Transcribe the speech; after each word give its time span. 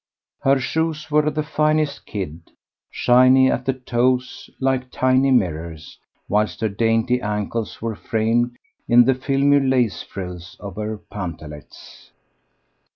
Her 0.39 0.59
shoes 0.59 1.11
were 1.11 1.27
of 1.27 1.35
the 1.35 1.43
finest 1.43 2.07
kid, 2.07 2.49
shiny 2.89 3.51
at 3.51 3.65
the 3.65 3.73
toes 3.73 4.49
like 4.59 4.89
tiny 4.89 5.29
mirrors, 5.29 5.99
whilst 6.27 6.61
her 6.61 6.69
dainty 6.69 7.21
ankles 7.21 7.83
were 7.83 7.95
framed 7.95 8.57
in 8.87 9.05
the 9.05 9.13
filmy 9.13 9.59
lace 9.59 10.01
frills 10.01 10.57
of 10.59 10.77
her 10.77 10.97
pantalets. 10.97 12.09